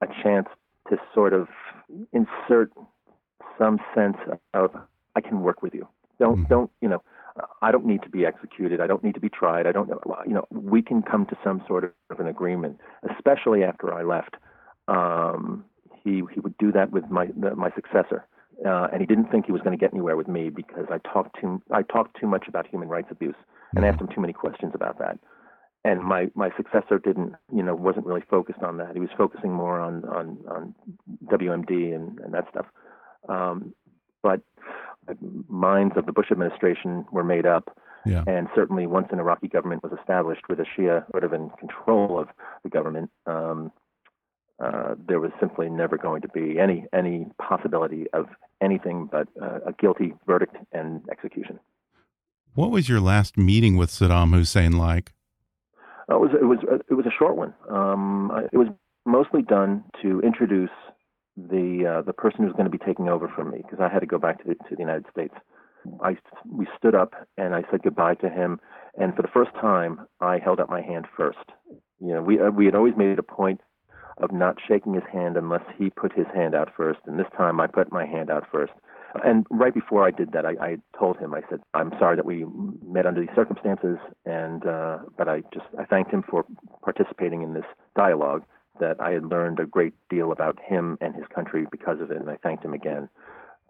[0.00, 0.48] a chance
[0.88, 1.48] to sort of
[2.12, 2.72] insert
[3.58, 4.16] some sense
[4.54, 4.70] of
[5.14, 5.86] I can work with you.
[6.18, 7.02] Don't mm don't you know
[7.62, 8.80] I don't need to be executed.
[8.80, 9.66] I don't need to be tried.
[9.66, 10.00] I don't know.
[10.26, 12.78] You know, we can come to some sort of an agreement,
[13.10, 14.36] especially after I left.
[14.88, 15.64] Um,
[16.04, 18.26] he he would do that with my my successor,
[18.66, 20.98] uh, and he didn't think he was going to get anywhere with me because I
[20.98, 23.36] talked too I talked too much about human rights abuse
[23.74, 25.18] and asked him too many questions about that.
[25.84, 28.94] And my my successor didn't you know wasn't really focused on that.
[28.94, 30.74] He was focusing more on on on
[31.26, 32.66] WMD and and that stuff.
[33.28, 33.74] Um,
[34.22, 34.40] but
[35.48, 37.76] minds of the Bush administration were made up.
[38.04, 38.24] Yeah.
[38.26, 42.18] And certainly, once an Iraqi government was established with a Shia sort of in control
[42.18, 42.28] of
[42.64, 43.70] the government, um,
[44.58, 48.26] uh, there was simply never going to be any any possibility of
[48.60, 51.58] anything but uh, a guilty verdict and execution.
[52.54, 55.12] What was your last meeting with Saddam Hussein like?
[56.10, 56.58] Uh, it was it was
[56.90, 57.54] it was a short one.
[57.70, 58.68] Um, it was
[59.04, 60.70] mostly done to introduce
[61.36, 64.00] the uh, the person who's going to be taking over from me because I had
[64.00, 65.34] to go back to the, to the United States.
[66.02, 66.16] I
[66.48, 68.60] we stood up and I said goodbye to him,
[68.98, 71.38] and for the first time, I held out my hand first.
[72.00, 73.60] You know, we uh, we had always made a point
[74.18, 77.60] of not shaking his hand unless he put his hand out first, and this time
[77.60, 78.72] I put my hand out first.
[79.24, 82.24] And right before I did that, I, I told him, I said, "I'm sorry that
[82.24, 82.46] we
[82.86, 86.44] met under these circumstances, and uh, but I just I thanked him for
[86.82, 87.66] participating in this
[87.96, 88.42] dialogue."
[88.80, 92.18] That I had learned a great deal about him and his country because of it,
[92.18, 93.08] and I thanked him again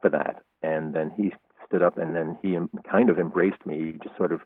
[0.00, 0.42] for that.
[0.62, 1.32] And then he
[1.66, 2.56] stood up and then he
[2.90, 3.92] kind of embraced me.
[3.92, 4.40] He just sort of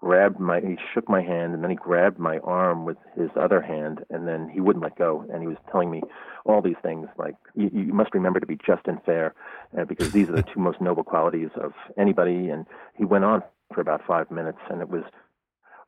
[0.00, 3.62] grabbed my, he shook my hand, and then he grabbed my arm with his other
[3.62, 5.24] hand, and then he wouldn't let go.
[5.32, 6.02] And he was telling me
[6.44, 9.34] all these things like, you, you must remember to be just and fair,
[9.78, 12.50] uh, because these are the two most noble qualities of anybody.
[12.50, 12.66] And
[12.98, 15.04] he went on for about five minutes, and it was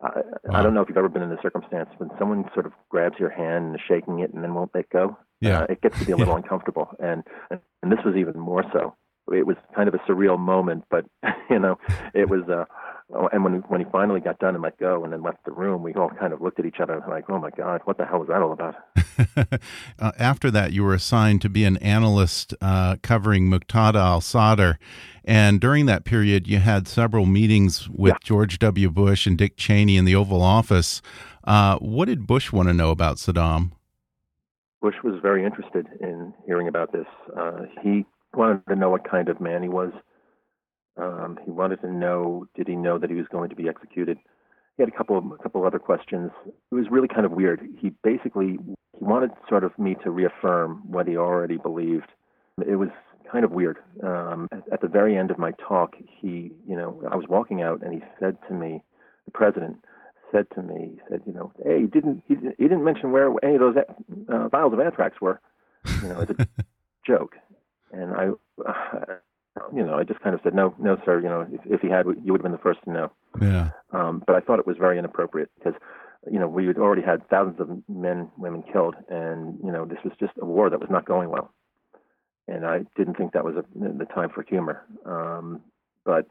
[0.00, 0.60] I, wow.
[0.60, 3.18] I don't know if you've ever been in a circumstance when someone sort of grabs
[3.18, 5.16] your hand and is shaking it and then won't let go.
[5.40, 5.60] Yeah.
[5.60, 6.42] Uh, it gets to be a little yeah.
[6.42, 8.94] uncomfortable, and, and and this was even more so.
[9.32, 11.04] It was kind of a surreal moment, but
[11.50, 11.78] you know,
[12.14, 12.42] it was.
[12.48, 12.64] Uh,
[13.32, 15.82] and when when he finally got done and let go and then left the room,
[15.82, 18.18] we all kind of looked at each other like, "Oh my God, what the hell
[18.18, 18.74] was that all about?"
[19.98, 24.72] uh, after that, you were assigned to be an analyst uh, covering Muqtada al-Sadr,
[25.24, 28.18] and during that period, you had several meetings with yeah.
[28.24, 28.90] George W.
[28.90, 31.00] Bush and Dick Cheney in the Oval Office.
[31.44, 33.70] Uh, what did Bush want to know about Saddam?
[34.82, 37.06] Bush was very interested in hearing about this.
[37.36, 39.92] Uh, he wanted to know what kind of man he was.
[40.96, 44.18] Um, he wanted to know, did he know that he was going to be executed?
[44.76, 46.30] He had a couple of a couple other questions.
[46.46, 47.66] It was really kind of weird.
[47.78, 48.58] He basically
[48.98, 52.08] he wanted sort of me to reaffirm what he already believed.
[52.66, 52.90] It was
[53.30, 53.78] kind of weird.
[54.02, 57.62] Um, at, at the very end of my talk, he, you know, I was walking
[57.62, 58.82] out and he said to me,
[59.24, 59.78] the president
[60.32, 63.32] said to me, he said, you know, hey, he didn't, he, he didn't mention where
[63.42, 63.76] any of those
[64.28, 65.40] uh, vials of anthrax were,
[66.02, 66.48] you know, as a
[67.06, 67.36] joke.
[67.92, 68.28] And I,
[68.66, 69.16] uh,
[69.74, 71.20] you know, I just kind of said, no, no, sir.
[71.20, 73.12] You know, if, if he had, you would have been the first to know.
[73.40, 73.70] Yeah.
[73.92, 75.74] Um, but I thought it was very inappropriate because,
[76.30, 79.98] you know, we had already had thousands of men, women killed, and you know, this
[80.04, 81.52] was just a war that was not going well.
[82.48, 84.84] And I didn't think that was a, the time for humor.
[85.04, 85.60] Um,
[86.04, 86.26] but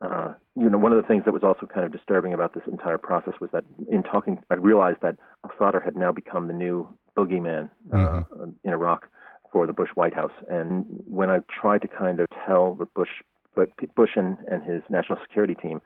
[0.00, 2.62] uh, you know, one of the things that was also kind of disturbing about this
[2.66, 6.88] entire process was that in talking, I realized that al-Sadr had now become the new
[7.16, 8.50] boogeyman uh, mm-hmm.
[8.64, 9.08] in Iraq
[9.52, 10.32] for the Bush White House.
[10.48, 13.08] And when I tried to kind of tell the Bush,
[13.54, 15.80] Bush and, and his national security team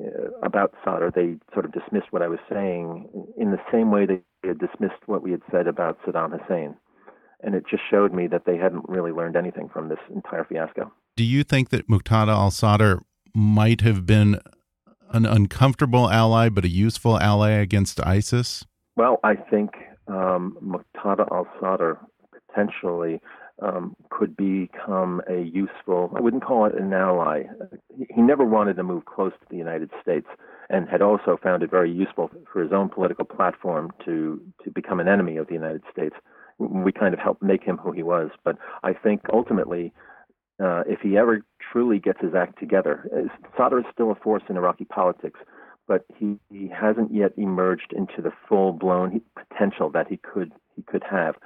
[0.00, 4.06] uh, about Sadr, they sort of dismissed what I was saying in the same way
[4.06, 6.76] they had dismissed what we had said about Saddam Hussein.
[7.42, 10.90] And it just showed me that they hadn't really learned anything from this entire fiasco.
[11.16, 13.02] Do you think that Muqtada al Sadr
[13.34, 14.40] might have been
[15.10, 18.64] an uncomfortable ally, but a useful ally against ISIS?
[18.96, 19.70] Well, I think
[20.08, 21.98] um, Muqtada al Sadr
[22.54, 23.20] potentially
[23.62, 27.44] um, could become a useful, I wouldn't call it an ally.
[28.10, 30.26] He never wanted to move close to the United States
[30.70, 34.98] and had also found it very useful for his own political platform to, to become
[34.98, 36.16] an enemy of the United States.
[36.58, 38.30] We kind of helped make him who he was.
[38.44, 39.92] But I think ultimately,
[40.62, 41.42] uh, if he ever
[41.72, 45.38] truly gets his act together, Sadr is still a force in Iraqi politics,
[45.86, 50.82] but he, he hasn't yet emerged into the full blown potential that he could he
[50.82, 51.36] could have.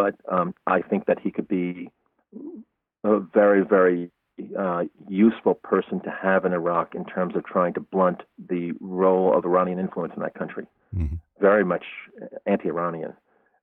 [0.00, 1.90] But um, I think that he could be
[3.04, 4.10] a very very
[4.58, 9.36] uh, useful person to have in Iraq in terms of trying to blunt the role
[9.36, 10.66] of Iranian influence in that country.
[10.96, 11.16] Mm-hmm.
[11.40, 11.84] Very much
[12.46, 13.12] anti-Iranian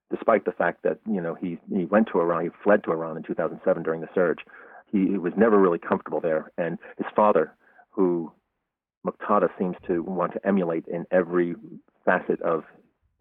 [0.10, 3.18] despite the fact that you know he he went to Iran, he fled to Iran
[3.18, 4.40] in 2007 during the surge.
[4.92, 7.54] He, he was never really comfortable there, and his father,
[7.92, 8.32] who
[9.06, 11.56] Muqtada seems to want to emulate in every
[12.06, 12.64] facet of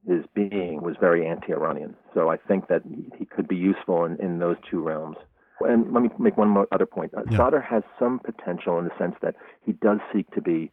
[0.07, 1.95] his being, was very anti-Iranian.
[2.15, 2.83] So I think that
[3.19, 5.17] he could be useful in, in those two realms.
[5.61, 7.15] And let me make one more other point.
[7.15, 7.39] Uh, yeah.
[7.39, 10.71] Sadr has some potential in the sense that he does seek to be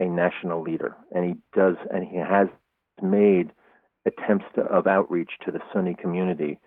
[0.00, 2.48] a national leader, and he does, and he has
[3.02, 3.52] made
[4.06, 6.58] attempts to, of outreach to the Sunni community,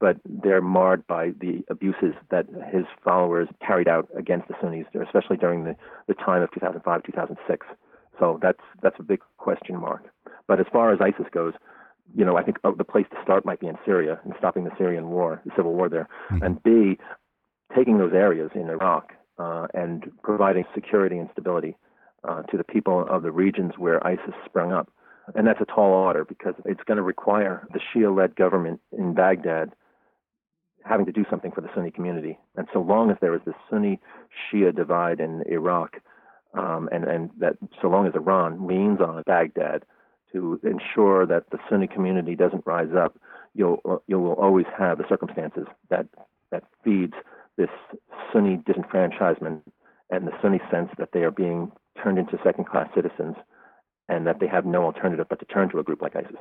[0.00, 5.36] but they're marred by the abuses that his followers carried out against the Sunnis, especially
[5.36, 5.76] during the,
[6.08, 7.66] the time of 2005, 2006.
[8.18, 10.04] So that's that's a big question mark.
[10.46, 11.54] But as far as ISIS goes,
[12.14, 14.64] you know, I think oh, the place to start might be in Syria and stopping
[14.64, 16.42] the Syrian war, the civil war there, mm-hmm.
[16.42, 16.98] and B,
[17.74, 21.76] taking those areas in Iraq uh, and providing security and stability
[22.28, 24.90] uh, to the people of the regions where ISIS sprung up.
[25.34, 29.14] And that's a tall order because it's going to require the Shia led government in
[29.14, 29.72] Baghdad
[30.84, 32.38] having to do something for the Sunni community.
[32.56, 34.00] And so long as there is this Sunni
[34.52, 35.96] Shia divide in Iraq,
[36.52, 39.84] um, and, and that so long as Iran leans on Baghdad
[40.34, 43.16] to ensure that the Sunni community doesn't rise up,
[43.54, 46.06] you'll you will always have the circumstances that
[46.50, 47.14] that feeds
[47.56, 47.70] this
[48.32, 49.62] Sunni disenfranchisement
[50.10, 51.72] and the Sunni sense that they are being
[52.02, 53.36] turned into second class citizens
[54.08, 56.36] and that they have no alternative but to turn to a group like ISIS.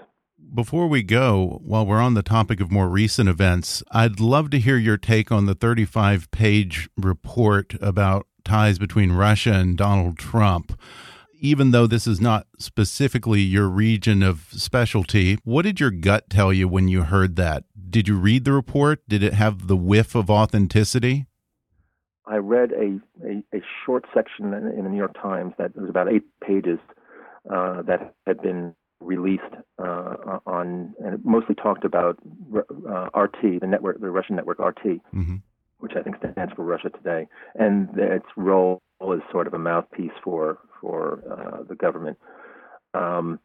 [0.54, 4.60] Before we go, while we're on the topic of more recent events, I'd love to
[4.60, 10.78] hear your take on the 35 page report about ties between Russia and Donald Trump.
[11.44, 16.54] Even though this is not specifically your region of specialty, what did your gut tell
[16.54, 17.66] you when you heard that?
[17.90, 19.02] Did you read the report?
[19.10, 21.26] Did it have the whiff of authenticity?
[22.26, 26.08] I read a, a, a short section in the New York Times that was about
[26.08, 26.80] eight pages
[27.54, 29.44] uh, that had been released
[29.80, 32.18] uh, on and it mostly talked about
[32.56, 35.36] uh, RT, the network, the Russian network RT, mm-hmm.
[35.80, 38.82] which I think stands for Russia Today, and its role
[39.12, 42.18] as sort of a mouthpiece for for uh, the government.
[42.94, 43.40] Um,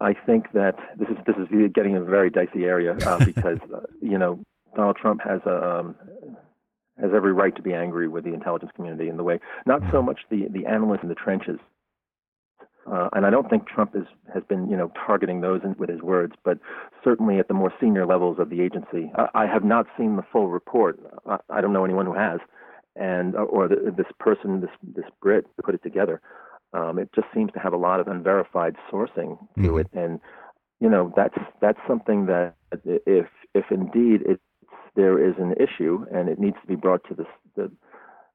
[0.00, 3.80] I think that this is this is getting a very dicey area uh, because uh,
[4.00, 4.40] you know
[4.74, 5.96] Donald Trump has a um,
[7.00, 10.02] has every right to be angry with the intelligence community in the way not so
[10.02, 11.58] much the the analysts in the trenches
[12.90, 15.90] uh, and I don't think Trump is, has been, you know, targeting those in, with
[15.90, 16.58] his words, but
[17.02, 19.10] certainly at the more senior levels of the agency.
[19.16, 21.00] I, I have not seen the full report.
[21.26, 22.38] I, I don't know anyone who has,
[22.98, 26.20] and uh, or the, this person, this this Brit, put it together.
[26.72, 29.78] Um, it just seems to have a lot of unverified sourcing to mm-hmm.
[29.78, 30.20] it, and
[30.80, 34.40] you know that's that's something that if if indeed it
[34.94, 37.70] there is an issue and it needs to be brought to the, the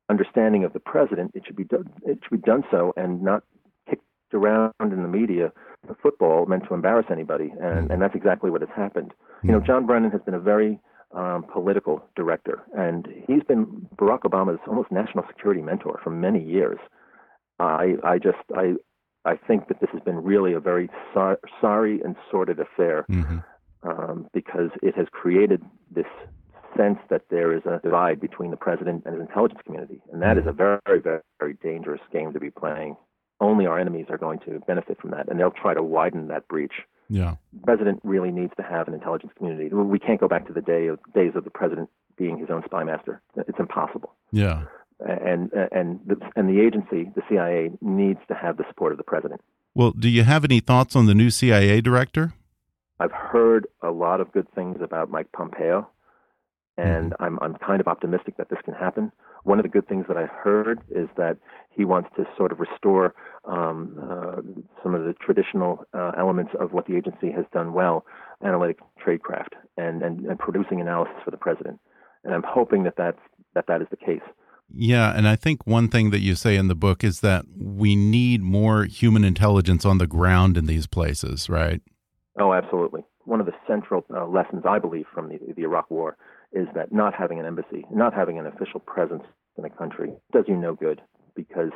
[0.09, 1.89] understanding of the president, it should be done.
[2.03, 3.43] It should be done so, and not
[3.89, 4.03] kicked
[4.33, 5.51] around in the media
[6.01, 7.93] football meant to embarrass anybody, and, mm.
[7.93, 9.13] and that's exactly what has happened.
[9.43, 9.65] You know, mm.
[9.65, 10.79] John Brennan has been a very
[11.13, 16.79] um, political director, and he's been Barack Obama's almost national security mentor for many years.
[17.59, 18.73] I, I just, I,
[19.25, 23.37] I think that this has been really a very sor- sorry and sordid affair mm-hmm.
[23.83, 25.61] um, because it has created
[25.93, 26.07] this
[26.75, 30.37] sense that there is a divide between the president and his intelligence community, and that
[30.37, 32.95] is a very, very, very dangerous game to be playing.
[33.39, 36.47] Only our enemies are going to benefit from that, and they'll try to widen that
[36.47, 36.73] breach.
[37.11, 37.35] Yeah.
[37.51, 39.67] The president really needs to have an intelligence community.
[39.67, 42.63] We can't go back to the day of days of the president being his own
[42.63, 43.21] spy master.
[43.35, 44.13] It's impossible.
[44.31, 44.63] Yeah.
[45.01, 49.03] And and the, and the agency, the CIA, needs to have the support of the
[49.03, 49.41] president.
[49.75, 52.33] Well, do you have any thoughts on the new CIA director?
[53.01, 55.89] I've heard a lot of good things about Mike Pompeo,
[56.77, 57.23] and mm-hmm.
[57.23, 59.11] I'm I'm kind of optimistic that this can happen.
[59.43, 61.37] One of the good things that I've heard is that
[61.71, 63.15] he wants to sort of restore
[63.45, 64.41] um, uh,
[64.83, 68.05] some of the traditional uh, elements of what the agency has done well,
[68.45, 71.79] analytic tradecraft, and, and, and producing analysis for the president.
[72.23, 73.17] And I'm hoping that that's,
[73.55, 74.21] that that is the case.
[74.73, 77.95] Yeah, and I think one thing that you say in the book is that we
[77.95, 81.81] need more human intelligence on the ground in these places, right?
[82.39, 83.03] Oh, absolutely.
[83.25, 86.15] One of the central uh, lessons I believe from the, the Iraq War
[86.53, 89.23] is that not having an embassy, not having an official presence
[89.57, 91.01] in a country does you no good
[91.35, 91.71] because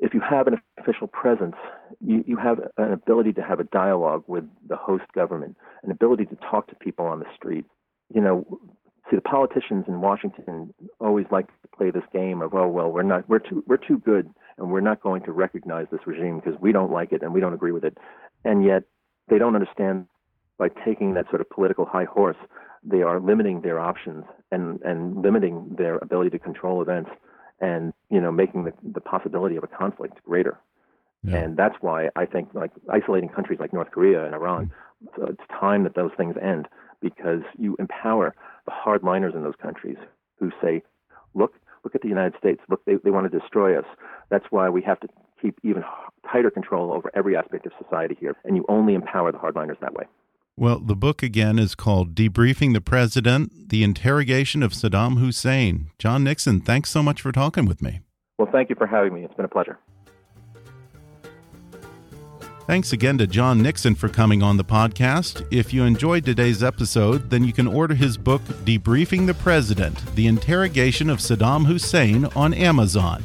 [0.00, 1.56] if you have an official presence,
[2.00, 6.24] you, you have an ability to have a dialogue with the host government, an ability
[6.26, 7.66] to talk to people on the street.
[8.12, 8.60] You know,
[9.10, 13.02] see the politicians in Washington always like to play this game of, oh well, we're
[13.02, 16.58] not, we're too, we're too good, and we're not going to recognize this regime because
[16.60, 17.98] we don't like it and we don't agree with it,
[18.44, 18.84] and yet
[19.28, 20.06] they don't understand
[20.58, 22.36] by taking that sort of political high horse,
[22.82, 27.10] they are limiting their options and and limiting their ability to control events
[27.60, 30.58] and you know making the, the possibility of a conflict greater.
[31.22, 31.36] Yeah.
[31.36, 35.20] And that's why I think like isolating countries like North Korea and Iran, mm-hmm.
[35.20, 36.66] so it's time that those things end
[37.00, 38.34] because you empower
[38.66, 39.96] the hardliners in those countries
[40.38, 40.82] who say,
[41.34, 41.54] look,
[41.84, 42.60] look at the United States.
[42.68, 43.84] Look, they, they want to destroy us.
[44.30, 45.08] That's why we have to
[45.40, 45.82] keep even
[46.30, 48.36] tighter control over every aspect of society here.
[48.44, 50.04] And you only empower the hardliners that way.
[50.60, 55.90] Well, the book again is called Debriefing the President The Interrogation of Saddam Hussein.
[55.98, 58.00] John Nixon, thanks so much for talking with me.
[58.36, 59.24] Well, thank you for having me.
[59.24, 59.78] It's been a pleasure.
[62.66, 65.46] Thanks again to John Nixon for coming on the podcast.
[65.50, 70.26] If you enjoyed today's episode, then you can order his book, Debriefing the President The
[70.26, 73.24] Interrogation of Saddam Hussein, on Amazon.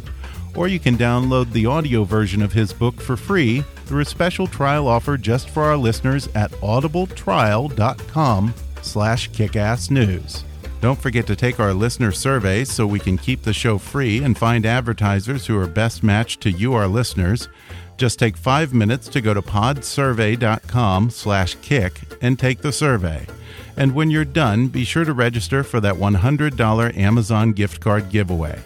[0.55, 4.47] Or you can download the audio version of his book for free through a special
[4.47, 10.43] trial offer just for our listeners at audibletrial.com slash kickassnews.
[10.81, 14.37] Don't forget to take our listener survey so we can keep the show free and
[14.37, 17.49] find advertisers who are best matched to you, our listeners.
[17.97, 23.25] Just take five minutes to go to podsurvey.com slash kick and take the survey.
[23.77, 28.59] And when you're done, be sure to register for that $100 Amazon gift card giveaway.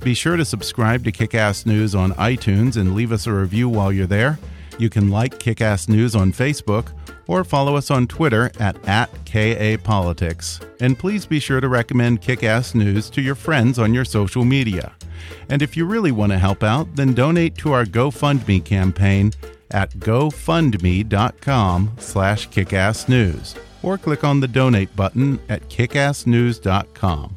[0.00, 3.92] Be sure to subscribe to Kickass News on iTunes and leave us a review while
[3.92, 4.38] you're there.
[4.78, 6.92] You can like Kickass News on Facebook
[7.26, 10.66] or follow us on Twitter at, at KAPolitics.
[10.80, 14.94] And please be sure to recommend Kickass News to your friends on your social media.
[15.50, 19.32] And if you really want to help out, then donate to our GoFundMe campaign
[19.70, 27.36] at gofundme.com slash kickassnews or click on the donate button at kickassnews.com.